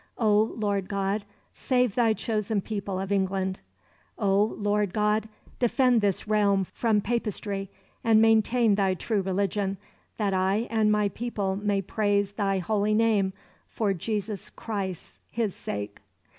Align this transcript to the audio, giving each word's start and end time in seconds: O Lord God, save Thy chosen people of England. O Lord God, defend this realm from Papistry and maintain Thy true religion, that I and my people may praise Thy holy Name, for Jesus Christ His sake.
O 0.17 0.41
Lord 0.55 0.89
God, 0.89 1.25
save 1.53 1.93
Thy 1.93 2.13
chosen 2.13 2.59
people 2.59 2.99
of 2.99 3.11
England. 3.11 3.59
O 4.17 4.43
Lord 4.43 4.93
God, 4.95 5.29
defend 5.59 6.01
this 6.01 6.27
realm 6.27 6.63
from 6.63 7.01
Papistry 7.01 7.69
and 8.03 8.19
maintain 8.19 8.73
Thy 8.73 8.95
true 8.95 9.21
religion, 9.21 9.77
that 10.17 10.33
I 10.33 10.65
and 10.71 10.91
my 10.91 11.09
people 11.09 11.55
may 11.55 11.83
praise 11.83 12.31
Thy 12.31 12.57
holy 12.57 12.95
Name, 12.95 13.31
for 13.69 13.93
Jesus 13.93 14.49
Christ 14.49 15.19
His 15.29 15.53
sake. 15.55 15.99